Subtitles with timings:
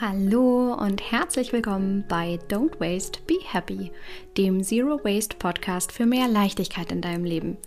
[0.00, 3.92] Hallo und herzlich willkommen bei Don't Waste, Be Happy,
[4.36, 7.58] dem Zero Waste Podcast für mehr Leichtigkeit in deinem Leben.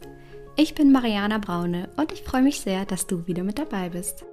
[0.58, 4.26] Ich bin Mariana Braune und ich freue mich sehr, dass du wieder mit dabei bist.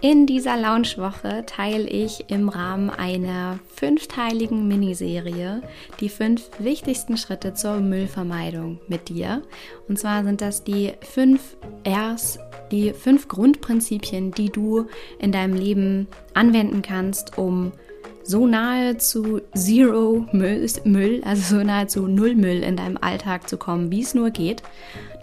[0.00, 5.60] In dieser Launchwoche teile ich im Rahmen einer fünfteiligen Miniserie
[5.98, 9.42] die fünf wichtigsten Schritte zur Müllvermeidung mit dir.
[9.88, 12.38] Und zwar sind das die fünf Rs,
[12.70, 14.86] die fünf Grundprinzipien, die du
[15.18, 17.72] in deinem Leben anwenden kannst, um
[18.28, 23.56] so nahe zu Zero Müll, also so nahe zu Null Müll in deinem Alltag zu
[23.56, 24.62] kommen, wie es nur geht.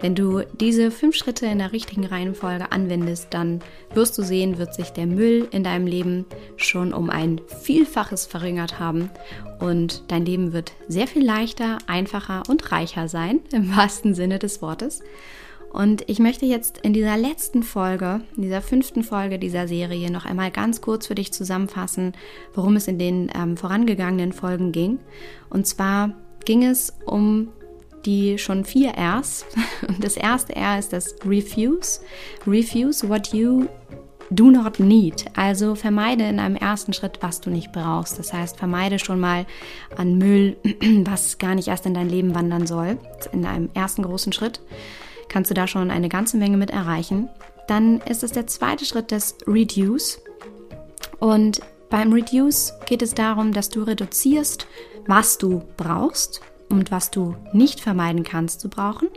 [0.02, 3.62] Wenn du diese fünf Schritte in der richtigen Reihenfolge anwendest, dann
[3.94, 6.26] wirst du sehen, wird sich der Müll in deinem Leben
[6.58, 9.12] schon um ein Vielfaches verringert haben
[9.60, 14.64] und dein Leben wird sehr viel leichter, einfacher und reicher sein, im wahrsten Sinne des
[14.64, 15.04] Wortes.
[15.76, 20.26] Und ich möchte jetzt in dieser letzten Folge, in dieser fünften Folge dieser Serie noch
[20.26, 22.14] einmal ganz kurz für dich zusammenfassen,
[22.54, 25.00] worum es in den ähm, vorangegangenen Folgen ging.
[25.50, 26.12] Und zwar
[26.46, 27.50] ging es um
[28.06, 29.46] die schon vier Rs.
[29.90, 32.00] Und das erste R ist das Refuse.
[32.48, 33.66] Refuse what you
[34.30, 35.26] do not need.
[35.36, 38.18] Also vermeide in einem ersten Schritt, was du nicht brauchst.
[38.18, 39.46] Das heißt, vermeide schon mal
[39.98, 40.56] an Müll,
[41.04, 42.98] was gar nicht erst in dein Leben wandern soll.
[43.34, 44.62] In einem ersten großen Schritt
[45.30, 47.30] kannst du da schon eine ganze Menge mit erreichen.
[47.68, 50.22] Dann ist es der zweite Schritt des Reduce.
[51.20, 54.68] Und beim Reduce geht es darum, dass du reduzierst,
[55.08, 59.08] was du brauchst und was du nicht vermeiden kannst zu brauchen.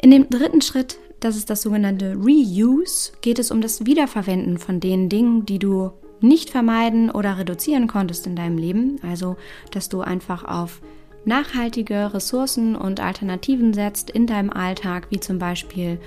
[0.00, 4.80] In dem dritten Schritt, das ist das sogenannte Reuse, geht es um das Wiederverwenden von
[4.80, 9.00] den Dingen, die du nicht vermeiden oder reduzieren konntest in deinem Leben.
[9.02, 9.36] Also,
[9.70, 10.80] dass du einfach auf
[11.26, 16.00] nachhaltige Ressourcen und Alternativen setzt in deinem Alltag, wie zum Beispiel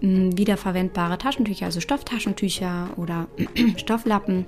[0.00, 3.26] hm, wiederverwendbare Taschentücher, also Stofftaschentücher oder
[3.76, 4.46] Stofflappen,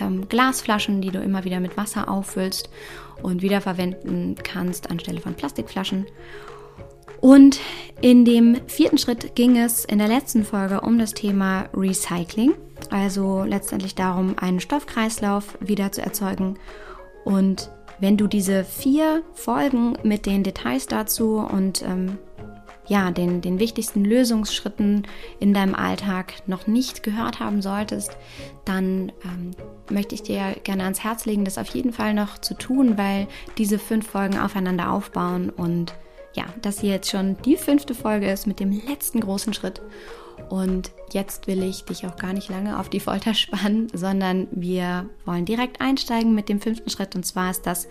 [0.00, 2.68] ähm, Glasflaschen, die du immer wieder mit Wasser auffüllst
[3.22, 6.06] und wiederverwenden kannst anstelle von Plastikflaschen.
[7.20, 7.60] Und
[8.00, 12.54] in dem vierten Schritt ging es in der letzten Folge um das Thema Recycling,
[12.90, 16.58] also letztendlich darum, einen Stoffkreislauf wieder zu erzeugen
[17.24, 17.70] und
[18.02, 22.18] wenn du diese vier Folgen mit den Details dazu und ähm,
[22.88, 25.06] ja, den, den wichtigsten Lösungsschritten
[25.38, 28.16] in deinem Alltag noch nicht gehört haben solltest,
[28.64, 29.52] dann ähm,
[29.88, 33.28] möchte ich dir gerne ans Herz legen, das auf jeden Fall noch zu tun, weil
[33.56, 35.94] diese fünf Folgen aufeinander aufbauen und
[36.34, 39.80] ja, dass hier jetzt schon die fünfte Folge ist mit dem letzten großen Schritt.
[40.48, 45.08] Und jetzt will ich dich auch gar nicht lange auf die Folter spannen, sondern wir
[45.24, 47.14] wollen direkt einsteigen mit dem fünften Schritt.
[47.14, 47.88] Und zwar ist das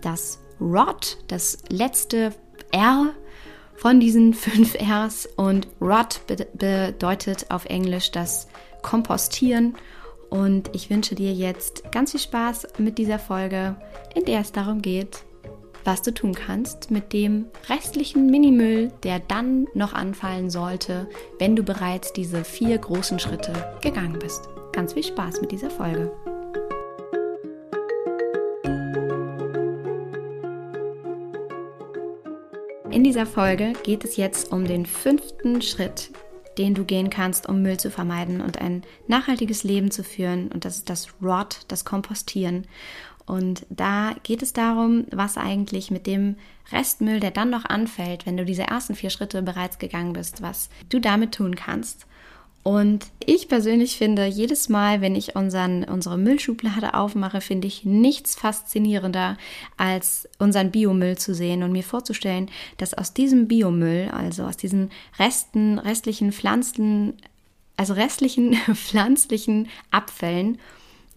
[0.00, 2.32] das Rot, das letzte
[2.72, 3.10] R
[3.76, 5.26] von diesen fünf Rs.
[5.36, 8.48] Und Rot be bedeutet auf Englisch das
[8.82, 9.76] Kompostieren.
[10.30, 13.76] Und ich wünsche dir jetzt ganz viel Spaß mit dieser Folge,
[14.14, 15.24] in der es darum geht,
[15.88, 21.62] was du tun kannst mit dem restlichen Minimüll, der dann noch anfallen sollte, wenn du
[21.62, 24.50] bereits diese vier großen Schritte gegangen bist.
[24.72, 26.12] Ganz viel Spaß mit dieser Folge.
[32.90, 36.10] In dieser Folge geht es jetzt um den fünften Schritt,
[36.58, 40.52] den du gehen kannst, um Müll zu vermeiden und ein nachhaltiges Leben zu führen.
[40.52, 42.66] Und das ist das Rot, das Kompostieren.
[43.28, 46.36] Und da geht es darum, was eigentlich mit dem
[46.72, 50.70] Restmüll, der dann noch anfällt, wenn du diese ersten vier Schritte bereits gegangen bist, was
[50.88, 52.06] du damit tun kannst.
[52.62, 58.34] Und ich persönlich finde, jedes Mal, wenn ich unseren, unsere Müllschublade aufmache, finde ich nichts
[58.34, 59.36] faszinierender,
[59.76, 64.90] als unseren Biomüll zu sehen und mir vorzustellen, dass aus diesem Biomüll, also aus diesen
[65.18, 67.14] Resten, restlichen Pflanzen,
[67.76, 70.58] also restlichen pflanzlichen Abfällen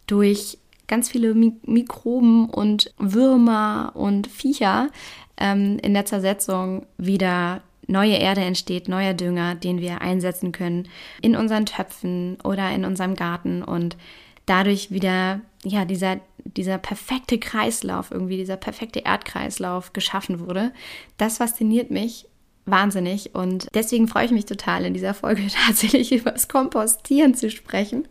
[0.08, 4.90] durch ganz viele Mikroben und Würmer und Viecher
[5.38, 10.88] ähm, in der Zersetzung wieder neue Erde entsteht, neuer Dünger, den wir einsetzen können
[11.22, 13.98] in unseren Töpfen oder in unserem Garten und
[14.46, 20.74] dadurch wieder ja dieser dieser perfekte Kreislauf irgendwie dieser perfekte Erdkreislauf geschaffen wurde.
[21.18, 22.26] Das fasziniert mich
[22.66, 27.50] wahnsinnig und deswegen freue ich mich total in dieser Folge tatsächlich über das Kompostieren zu
[27.50, 28.08] sprechen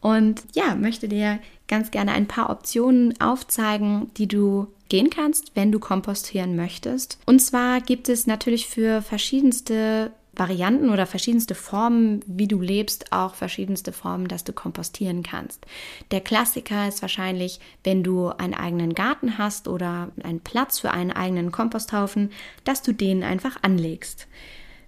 [0.00, 1.38] und ja, möchte dir
[1.70, 7.18] ganz gerne ein paar Optionen aufzeigen, die du gehen kannst, wenn du kompostieren möchtest.
[7.24, 13.34] Und zwar gibt es natürlich für verschiedenste Varianten oder verschiedenste Formen, wie du lebst, auch
[13.34, 15.64] verschiedenste Formen, dass du kompostieren kannst.
[16.10, 21.12] Der Klassiker ist wahrscheinlich, wenn du einen eigenen Garten hast oder einen Platz für einen
[21.12, 22.30] eigenen Komposthaufen,
[22.64, 24.26] dass du den einfach anlegst.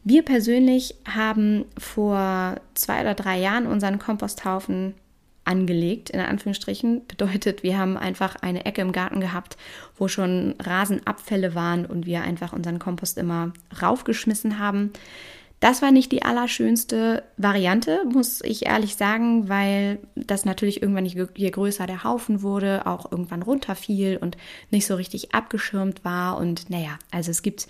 [0.04, 4.94] Wir persönlich haben vor zwei oder drei Jahren unseren Komposthaufen
[5.44, 7.06] angelegt, in Anführungsstrichen.
[7.06, 9.56] Bedeutet, wir haben einfach eine Ecke im Garten gehabt,
[9.96, 14.92] wo schon Rasenabfälle waren und wir einfach unseren Kompost immer raufgeschmissen haben.
[15.62, 21.50] Das war nicht die allerschönste Variante, muss ich ehrlich sagen, weil das natürlich irgendwann, je
[21.50, 24.36] größer der Haufen wurde, auch irgendwann runterfiel und
[24.72, 26.38] nicht so richtig abgeschirmt war.
[26.38, 27.68] Und naja, also es gibt,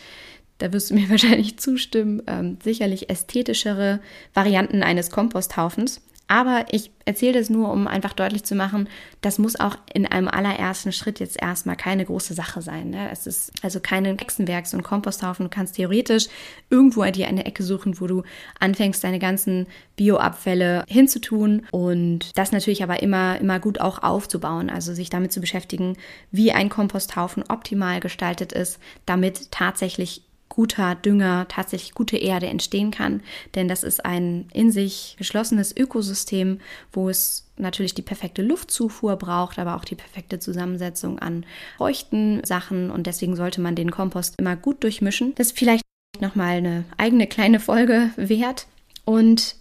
[0.57, 4.01] da wirst du mir wahrscheinlich zustimmen, ähm, sicherlich ästhetischere
[4.33, 6.01] Varianten eines Komposthaufens.
[6.33, 8.89] Aber ich erzähle das nur, um einfach deutlich zu machen,
[9.21, 12.89] das muss auch in einem allerersten Schritt jetzt erstmal keine große Sache sein.
[12.89, 13.11] Ne?
[13.13, 15.45] Es ist also kein Hexenwerk, so ein Komposthaufen.
[15.45, 16.29] Du kannst theoretisch
[16.71, 18.23] irgendwo dir eine Ecke suchen, wo du
[18.59, 24.71] anfängst, deine ganzen Bioabfälle hinzutun und das natürlich aber immer, immer gut auch aufzubauen.
[24.71, 25.99] Also sich damit zu beschäftigen,
[26.31, 33.23] wie ein Komposthaufen optimal gestaltet ist, damit tatsächlich guter Dünger, tatsächlich gute Erde entstehen kann.
[33.55, 36.61] Denn das ist ein in sich geschlossenes Ökosystem,
[36.93, 41.47] wo es natürlich die perfekte Luftzufuhr braucht, aber auch die perfekte Zusammensetzung an
[41.79, 42.91] feuchten Sachen.
[42.91, 45.35] Und deswegen sollte man den Kompost immer gut durchmischen.
[45.37, 45.85] Das ist vielleicht
[46.21, 48.67] nochmal eine eigene kleine Folge wert.
[49.07, 49.57] Und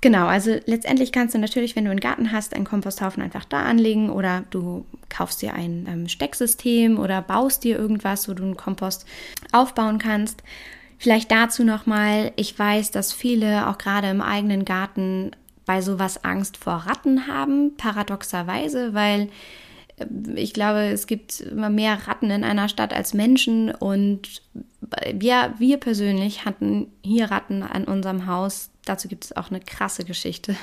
[0.00, 3.62] Genau, also letztendlich kannst du natürlich, wenn du einen Garten hast, einen Komposthaufen einfach da
[3.62, 8.56] anlegen oder du kaufst dir ein ähm, Stecksystem oder baust dir irgendwas, wo du einen
[8.56, 9.06] Kompost
[9.52, 10.42] aufbauen kannst.
[10.98, 15.30] Vielleicht dazu nochmal, ich weiß, dass viele auch gerade im eigenen Garten
[15.66, 19.30] bei sowas Angst vor Ratten haben, paradoxerweise, weil
[19.96, 24.42] äh, ich glaube, es gibt immer mehr Ratten in einer Stadt als Menschen und
[25.12, 30.04] wir, wir persönlich hatten hier Ratten an unserem Haus Dazu gibt es auch eine krasse
[30.04, 30.56] Geschichte.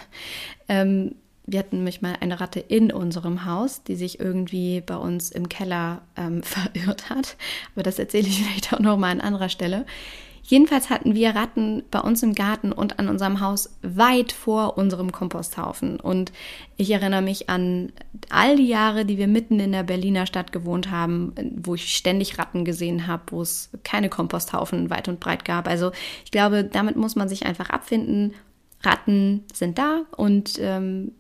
[0.68, 1.16] Ähm,
[1.46, 5.50] wir hatten nämlich mal eine Ratte in unserem Haus, die sich irgendwie bei uns im
[5.50, 7.36] Keller ähm, verirrt hat.
[7.74, 9.86] Aber das erzähle ich vielleicht auch noch mal an anderer Stelle.
[10.44, 15.12] Jedenfalls hatten wir Ratten bei uns im Garten und an unserem Haus weit vor unserem
[15.12, 16.00] Komposthaufen.
[16.00, 16.32] Und
[16.78, 17.92] ich erinnere mich an
[18.30, 22.38] all die Jahre, die wir mitten in der Berliner Stadt gewohnt haben, wo ich ständig
[22.38, 25.68] Ratten gesehen habe, wo es keine Komposthaufen weit und breit gab.
[25.68, 25.92] Also
[26.26, 28.34] ich glaube, damit muss man sich einfach abfinden.
[28.84, 31.12] Ratten sind da und ähm,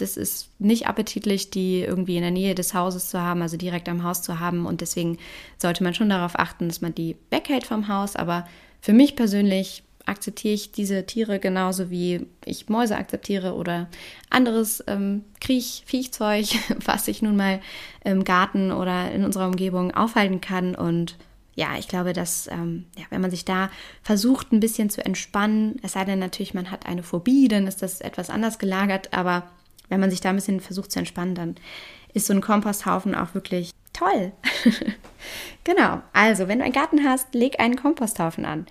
[0.00, 3.88] das ist nicht appetitlich, die irgendwie in der Nähe des Hauses zu haben, also direkt
[3.88, 4.66] am Haus zu haben.
[4.66, 5.18] Und deswegen
[5.58, 8.16] sollte man schon darauf achten, dass man die weghält vom Haus.
[8.16, 8.46] Aber
[8.80, 13.88] für mich persönlich akzeptiere ich diese Tiere genauso wie ich Mäuse akzeptiere oder
[14.28, 15.84] anderes ähm, Kriech,
[16.84, 17.60] was sich nun mal
[18.04, 20.74] im Garten oder in unserer Umgebung aufhalten kann.
[20.74, 21.16] Und
[21.54, 23.70] ja, ich glaube, dass, ähm, ja, wenn man sich da
[24.02, 27.82] versucht, ein bisschen zu entspannen, es sei denn natürlich, man hat eine Phobie, dann ist
[27.82, 29.44] das etwas anders gelagert, aber
[29.90, 31.56] wenn man sich da ein bisschen versucht zu entspannen, dann
[32.14, 34.32] ist so ein Komposthaufen auch wirklich toll.
[35.64, 36.00] genau.
[36.12, 38.66] Also, wenn du einen Garten hast, leg einen Komposthaufen an.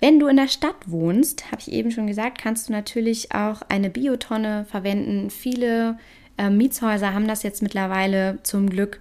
[0.00, 3.62] Wenn du in der Stadt wohnst, habe ich eben schon gesagt, kannst du natürlich auch
[3.68, 5.30] eine Biotonne verwenden.
[5.30, 5.98] Viele
[6.38, 8.98] äh, Mietshäuser haben das jetzt mittlerweile zum Glück.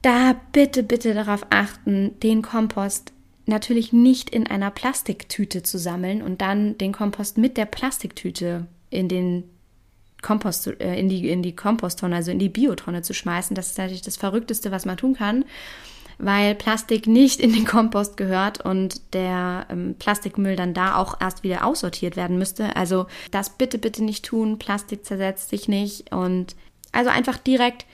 [0.00, 3.12] Da bitte, bitte darauf achten, den Kompost
[3.46, 9.08] natürlich nicht in einer Plastiktüte zu sammeln und dann den Kompost mit der Plastiktüte in
[9.08, 9.44] den
[10.22, 13.54] Kompost, äh, in, die, in die Komposttonne, also in die Biotonne zu schmeißen.
[13.54, 15.44] Das ist natürlich das Verrückteste, was man tun kann,
[16.18, 21.42] weil Plastik nicht in den Kompost gehört und der ähm, Plastikmüll dann da auch erst
[21.42, 22.76] wieder aussortiert werden müsste.
[22.76, 24.58] Also das bitte, bitte nicht tun.
[24.58, 26.56] Plastik zersetzt sich nicht und
[26.92, 27.84] also einfach direkt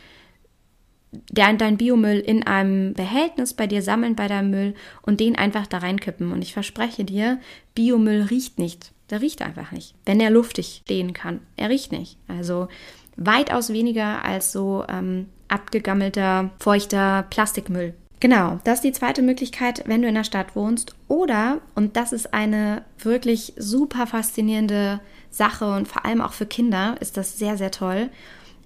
[1.30, 5.66] dein, dein Biomüll in einem Behältnis bei dir sammeln bei deinem Müll und den einfach
[5.66, 6.32] da reinkippen.
[6.32, 7.40] Und ich verspreche dir,
[7.74, 8.92] Biomüll riecht nicht.
[9.12, 11.40] Der riecht einfach nicht, wenn er luftig stehen kann.
[11.56, 12.16] Er riecht nicht.
[12.28, 12.68] Also
[13.16, 17.92] weitaus weniger als so ähm, abgegammelter, feuchter Plastikmüll.
[18.20, 20.94] Genau, das ist die zweite Möglichkeit, wenn du in der Stadt wohnst.
[21.08, 26.96] Oder, und das ist eine wirklich super faszinierende Sache und vor allem auch für Kinder
[27.00, 28.08] ist das sehr, sehr toll,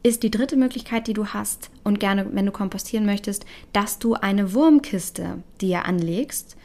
[0.04, 4.14] ist die dritte Möglichkeit, die du hast und gerne, wenn du kompostieren möchtest, dass du
[4.14, 6.56] eine Wurmkiste dir anlegst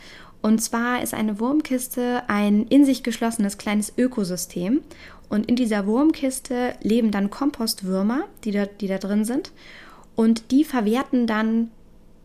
[0.42, 4.82] und zwar ist eine Wurmkiste ein in sich geschlossenes kleines Ökosystem.
[5.30, 9.52] Und in dieser Wurmkiste leben dann Kompostwürmer, die da, die da drin sind.
[10.16, 11.72] Und die verwerten dann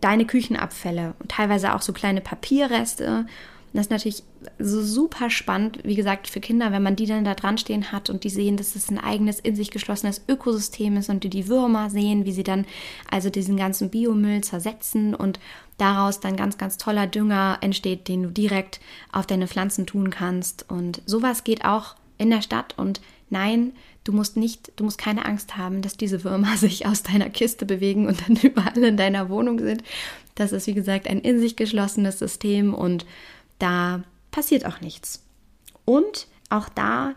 [0.00, 3.26] deine Küchenabfälle und teilweise auch so kleine Papierreste
[3.76, 4.22] das ist natürlich
[4.58, 8.10] so super spannend, wie gesagt, für Kinder, wenn man die dann da dran stehen hat
[8.10, 11.48] und die sehen, dass es ein eigenes, in sich geschlossenes Ökosystem ist und die die
[11.48, 12.64] Würmer sehen, wie sie dann
[13.10, 15.40] also diesen ganzen Biomüll zersetzen und
[15.78, 18.80] daraus dann ganz, ganz toller Dünger entsteht, den du direkt
[19.12, 20.70] auf deine Pflanzen tun kannst.
[20.70, 23.72] Und sowas geht auch in der Stadt und nein,
[24.04, 27.66] du musst nicht, du musst keine Angst haben, dass diese Würmer sich aus deiner Kiste
[27.66, 29.82] bewegen und dann überall in deiner Wohnung sind.
[30.34, 33.06] Das ist, wie gesagt, ein in sich geschlossenes System und
[33.58, 35.24] da passiert auch nichts.
[35.84, 37.14] Und auch da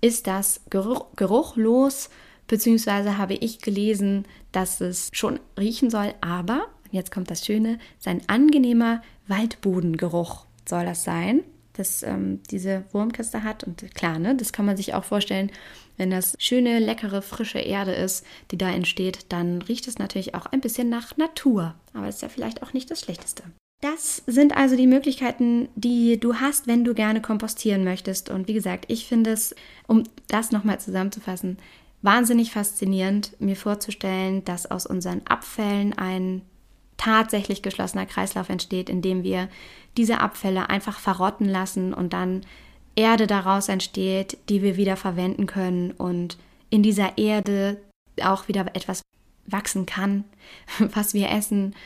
[0.00, 2.10] ist das geruch, geruchlos
[2.46, 8.22] beziehungsweise habe ich gelesen, dass es schon riechen soll, aber, jetzt kommt das Schöne, sein
[8.26, 13.64] angenehmer Waldbodengeruch soll das sein, dass ähm, diese Wurmkiste hat.
[13.64, 15.52] Und klar, ne, das kann man sich auch vorstellen,
[15.96, 20.46] wenn das schöne, leckere, frische Erde ist, die da entsteht, dann riecht es natürlich auch
[20.46, 21.74] ein bisschen nach Natur.
[21.92, 23.44] Aber ist ja vielleicht auch nicht das Schlechteste.
[23.80, 28.28] Das sind also die Möglichkeiten, die du hast, wenn du gerne kompostieren möchtest.
[28.28, 29.54] Und wie gesagt, ich finde es,
[29.86, 31.58] um das nochmal zusammenzufassen,
[32.02, 36.42] wahnsinnig faszinierend, mir vorzustellen, dass aus unseren Abfällen ein
[36.96, 39.48] tatsächlich geschlossener Kreislauf entsteht, in dem wir
[39.96, 42.42] diese Abfälle einfach verrotten lassen und dann
[42.96, 46.36] Erde daraus entsteht, die wir wieder verwenden können und
[46.68, 47.80] in dieser Erde
[48.20, 49.02] auch wieder etwas
[49.46, 50.24] wachsen kann,
[50.78, 51.76] was wir essen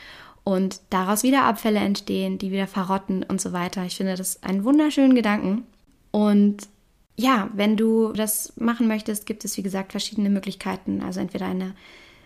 [0.43, 3.85] und daraus wieder Abfälle entstehen, die wieder verrotten und so weiter.
[3.85, 5.65] Ich finde das einen wunderschönen Gedanken.
[6.11, 6.67] Und
[7.15, 11.01] ja, wenn du das machen möchtest, gibt es wie gesagt verschiedene Möglichkeiten.
[11.01, 11.75] Also entweder eine,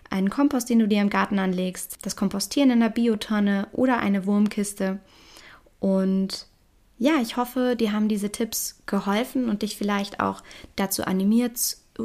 [0.10, 4.26] einen Kompost, den du dir im Garten anlegst, das Kompostieren in der Biotonne oder eine
[4.26, 5.00] Wurmkiste.
[5.80, 6.48] Und
[6.98, 10.42] ja, ich hoffe, dir haben diese Tipps geholfen und dich vielleicht auch
[10.76, 11.60] dazu animiert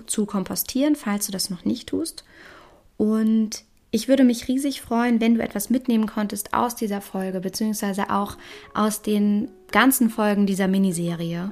[0.06, 2.24] zu kompostieren, falls du das noch nicht tust.
[2.98, 8.10] Und ich würde mich riesig freuen, wenn du etwas mitnehmen konntest aus dieser Folge, beziehungsweise
[8.10, 8.38] auch
[8.74, 11.50] aus den ganzen Folgen dieser Miniserie,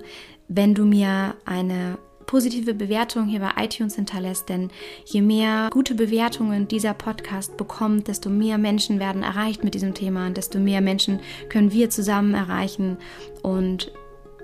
[0.49, 4.71] wenn du mir eine positive Bewertung hier bei iTunes hinterlässt, denn
[5.05, 10.27] je mehr gute Bewertungen dieser Podcast bekommt, desto mehr Menschen werden erreicht mit diesem Thema
[10.27, 11.21] und desto mehr Menschen
[11.51, 12.97] können wir zusammen erreichen.
[13.43, 13.93] Und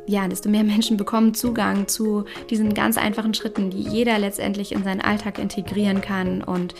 [0.06, 4.84] ja, desto mehr Menschen bekommen Zugang zu diesen ganz einfachen Schritten, die jeder letztendlich in
[4.84, 6.74] seinen Alltag integrieren kann und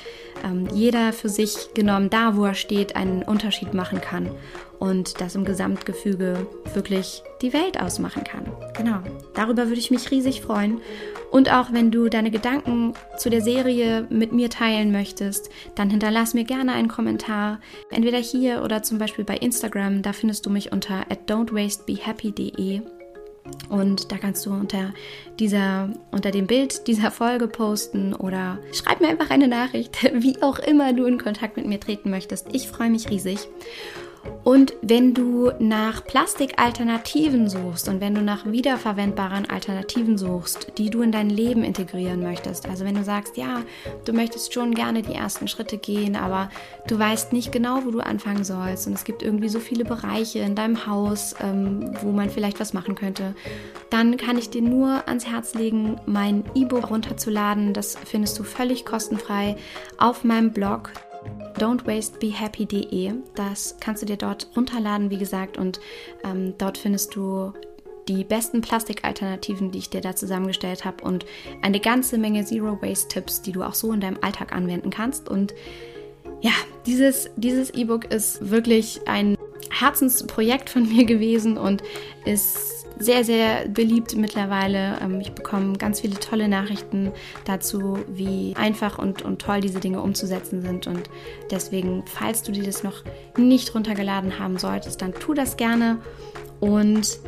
[0.44, 4.30] ähm, jeder für sich genommen, da wo er steht, einen Unterschied machen kann
[4.78, 8.44] und das im Gesamtgefüge wirklich die Welt ausmachen kann.
[8.76, 8.98] Genau,
[9.34, 10.80] darüber würde ich mich riesig freuen.
[11.30, 16.34] Und auch wenn du deine Gedanken zu der Serie mit mir teilen möchtest, dann hinterlass
[16.34, 20.02] mir gerne einen Kommentar, entweder hier oder zum Beispiel bei Instagram.
[20.02, 22.95] Da findest du mich unter at don'twastebehappy.de.
[23.68, 24.92] Und da kannst du unter
[25.38, 30.58] dieser, unter dem Bild dieser Folge posten oder schreib mir einfach eine Nachricht, wie auch
[30.58, 32.48] immer du in Kontakt mit mir treten möchtest.
[32.52, 33.48] Ich freue mich riesig.
[34.44, 41.02] Und wenn du nach Plastikalternativen suchst und wenn du nach wiederverwendbaren Alternativen suchst, die du
[41.02, 43.62] in dein Leben integrieren möchtest, also wenn du sagst, ja,
[44.04, 46.48] du möchtest schon gerne die ersten Schritte gehen, aber
[46.86, 50.38] du weißt nicht genau, wo du anfangen sollst und es gibt irgendwie so viele Bereiche
[50.38, 53.34] in deinem Haus, ähm, wo man vielleicht was machen könnte,
[53.90, 57.72] dann kann ich dir nur ans Herz legen, mein E-Book runterzuladen.
[57.72, 59.56] Das findest du völlig kostenfrei
[59.98, 60.90] auf meinem Blog
[61.58, 63.12] don'twastebehappy.de.
[63.34, 65.80] Das kannst du dir dort runterladen, wie gesagt, und
[66.24, 67.52] ähm, dort findest du
[68.08, 71.26] die besten Plastikalternativen, die ich dir da zusammengestellt habe und
[71.62, 75.28] eine ganze Menge Zero Waste Tipps, die du auch so in deinem Alltag anwenden kannst.
[75.28, 75.54] Und
[76.40, 76.52] ja,
[76.86, 79.36] dieses dieses E-Book ist wirklich ein
[79.70, 81.82] Herzensprojekt von mir gewesen und
[82.24, 84.98] ist sehr, sehr beliebt mittlerweile.
[85.02, 87.12] Ähm, ich bekomme ganz viele tolle Nachrichten
[87.44, 90.86] dazu, wie einfach und, und toll diese Dinge umzusetzen sind.
[90.86, 91.10] Und
[91.50, 93.04] deswegen, falls du dir das noch
[93.36, 95.98] nicht runtergeladen haben solltest, dann tu das gerne.
[96.60, 97.18] Und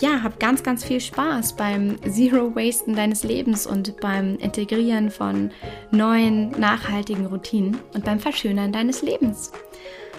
[0.00, 5.50] ja, hab ganz, ganz viel Spaß beim Zero Wasten deines Lebens und beim Integrieren von
[5.92, 9.52] neuen, nachhaltigen Routinen und beim Verschönern deines Lebens.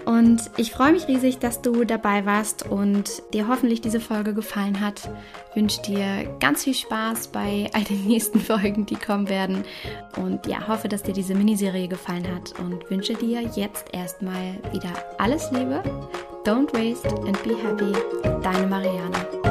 [0.05, 4.79] Und ich freue mich riesig, dass du dabei warst und dir hoffentlich diese Folge gefallen
[4.79, 5.09] hat.
[5.49, 9.63] Ich wünsche dir ganz viel Spaß bei all den nächsten Folgen, die kommen werden.
[10.17, 14.91] Und ja, hoffe, dass dir diese Miniserie gefallen hat und wünsche dir jetzt erstmal wieder
[15.17, 15.81] alles Liebe.
[16.45, 17.91] Don't waste and be happy.
[18.43, 19.44] Deine Marianne.